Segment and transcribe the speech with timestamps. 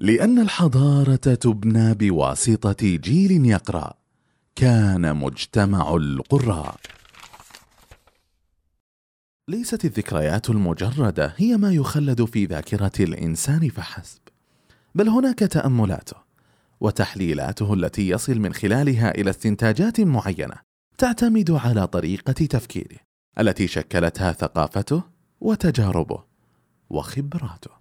[0.00, 3.94] لأن الحضارة تبنى بواسطة جيل يقرأ.
[4.56, 6.76] كان مجتمع القراء.
[9.48, 14.20] ليست الذكريات المجردة هي ما يخلد في ذاكرة الإنسان فحسب
[14.94, 16.16] بل هناك تأملاته
[16.80, 20.56] وتحليلاته التي يصل من خلالها إلى استنتاجات معينة
[20.98, 22.98] تعتمد على طريقة تفكيره
[23.38, 25.02] التي شكلتها ثقافته
[25.40, 26.24] وتجاربه
[26.90, 27.77] وخبراته.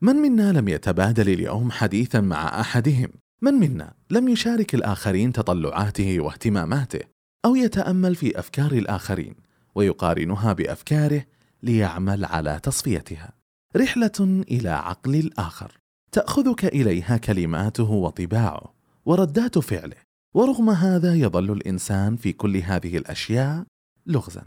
[0.00, 3.08] من منا لم يتبادل اليوم حديثا مع أحدهم؟
[3.42, 7.00] من منا لم يشارك الآخرين تطلعاته واهتماماته
[7.44, 9.34] أو يتأمل في أفكار الآخرين
[9.74, 11.24] ويقارنها بأفكاره
[11.62, 13.32] ليعمل على تصفيتها؟
[13.76, 15.72] رحلة إلى عقل الآخر
[16.12, 18.74] تأخذك إليها كلماته وطباعه
[19.06, 19.96] وردات فعله
[20.34, 23.64] ورغم هذا يظل الإنسان في كل هذه الأشياء
[24.06, 24.44] لغزا.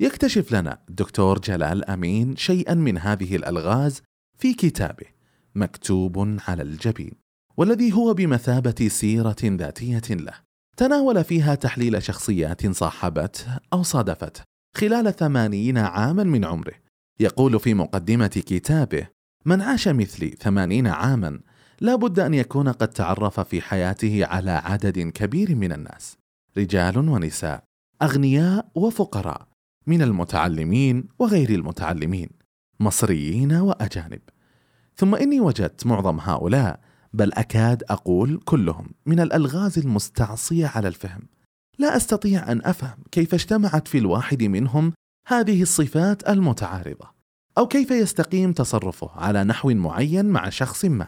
[0.00, 4.02] يكتشف لنا الدكتور جلال أمين شيئا من هذه الألغاز
[4.38, 5.06] في كتابه
[5.54, 7.12] مكتوب على الجبين
[7.56, 10.34] والذي هو بمثابة سيرة ذاتية له
[10.76, 14.42] تناول فيها تحليل شخصيات صاحبته أو صادفته
[14.76, 16.74] خلال ثمانين عاما من عمره.
[17.20, 19.06] يقول في مقدمة كتابه
[19.44, 21.40] من عاش مثلي ثمانين عاما
[21.80, 26.16] لا بد أن يكون قد تعرف في حياته على عدد كبير من الناس
[26.58, 27.64] رجال ونساء
[28.02, 29.51] أغنياء وفقراء
[29.86, 32.28] من المتعلمين وغير المتعلمين
[32.80, 34.20] مصريين وأجانب.
[34.96, 36.80] ثم إني وجدت معظم هؤلاء
[37.12, 41.22] بل أكاد أقول كلهم من الألغاز المستعصية على الفهم.
[41.78, 44.92] لا أستطيع أن أفهم كيف اجتمعت في الواحد منهم
[45.26, 47.10] هذه الصفات المتعارضة
[47.58, 51.06] أو كيف يستقيم تصرفه على نحو معين مع شخص ما.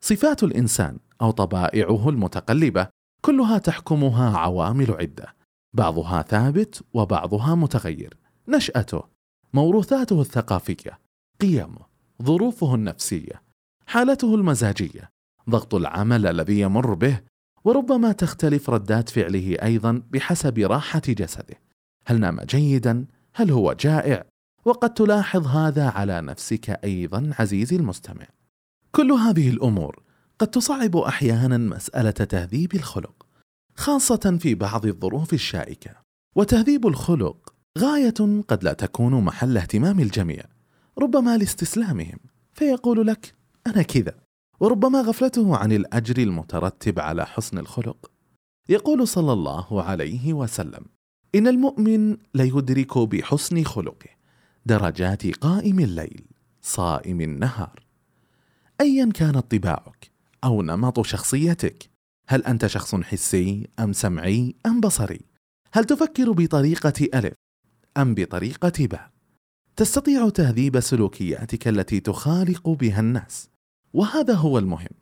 [0.00, 5.34] صفات الإنسان أو طبائعه المتقلبة كلها تحكمها عوامل عدة.
[5.72, 8.16] بعضها ثابت وبعضها متغير.
[8.48, 9.02] نشأته
[9.52, 10.98] موروثاته الثقافية.
[11.40, 11.86] قيمه
[12.22, 13.42] ظروفه النفسية.
[13.86, 15.10] حالته المزاجية
[15.50, 17.20] ضغط العمل الذي يمر به.
[17.64, 21.60] وربما تختلف ردات فعله أيضا بحسب راحة جسده.
[22.06, 24.24] هل نام جيدا؟ هل هو جائع؟
[24.64, 28.26] وقد تلاحظ هذا على نفسك أيضا عزيزي المستمع.
[28.92, 30.02] كل هذه الأمور
[30.40, 33.26] قد تصعب أحيانا مسألة تهذيب الخلق
[33.76, 35.90] خاصة في بعض الظروف الشائكة.
[36.36, 40.44] وتهذيب الخلق غاية قد لا تكون محل اهتمام الجميع
[40.98, 42.18] ربما لاستسلامهم
[42.54, 43.34] فيقول لك
[43.66, 44.14] أنا كذا.
[44.60, 48.10] وربما غفلته عن الأجر المترتب على حسن الخلق.
[48.68, 50.84] يقول صلى الله عليه وسلم
[51.34, 54.10] إن المؤمن ليدرك بحسن خلقه
[54.66, 56.24] درجات قائم الليل
[56.62, 57.86] صائم النهار.
[58.80, 60.09] ايا كانت طباعك
[60.44, 61.90] أو نمط شخصيتك.
[62.28, 65.20] هل أنت شخص حسي أم سمعي أم بصري؟
[65.72, 67.34] هل تفكر بطريقة ألف
[67.96, 69.10] أم بطريقة باء؟
[69.76, 73.48] تستطيع تهذيب سلوكياتك التي تخالق بها الناس.
[73.92, 74.94] وهذا هو المهم.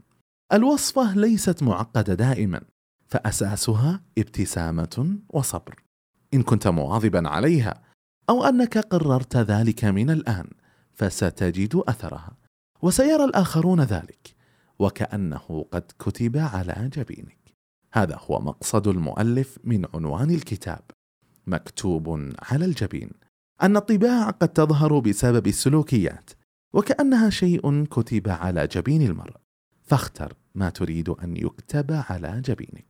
[0.53, 2.61] الوصفة ليست معقدة دائما
[3.07, 5.83] فأساسها ابتسامة وصبر.
[6.35, 7.83] إن كنت مواظبا عليها
[8.31, 10.51] أو أنك قررت ذلك من الآن
[10.95, 12.37] فستجد أثرها.
[12.83, 14.18] وسيرى الآخرون ذلك.
[14.79, 17.55] وكأنه قد كتب على جبينك.
[17.93, 20.83] هذا هو مقصد المؤلف من عنوان الكتاب.
[21.47, 23.11] مكتوب على الجبين
[23.63, 26.31] أن الطباع قد تظهر بسبب السلوكيات
[26.73, 29.37] وكأنها شيء كتب على جبين المرء.
[29.85, 32.88] فاختر ما تريد أن يكتب على جبينك.